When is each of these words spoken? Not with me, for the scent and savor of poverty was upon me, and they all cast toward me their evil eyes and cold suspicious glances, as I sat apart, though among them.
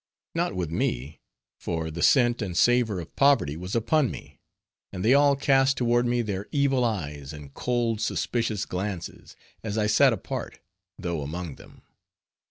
Not 0.33 0.55
with 0.55 0.71
me, 0.71 1.19
for 1.59 1.91
the 1.91 2.01
scent 2.01 2.41
and 2.41 2.57
savor 2.57 2.99
of 2.99 3.15
poverty 3.15 3.55
was 3.55 3.75
upon 3.75 4.09
me, 4.09 4.39
and 4.91 5.05
they 5.05 5.13
all 5.13 5.35
cast 5.35 5.77
toward 5.77 6.07
me 6.07 6.23
their 6.23 6.47
evil 6.51 6.83
eyes 6.83 7.31
and 7.33 7.53
cold 7.53 8.01
suspicious 8.01 8.65
glances, 8.65 9.35
as 9.63 9.77
I 9.77 9.85
sat 9.85 10.11
apart, 10.11 10.57
though 10.97 11.21
among 11.21 11.57
them. 11.57 11.83